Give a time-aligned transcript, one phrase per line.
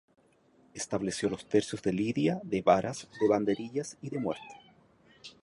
[0.73, 4.59] Estableció los tercios de la lidia, de varas, de banderillas y de muerte.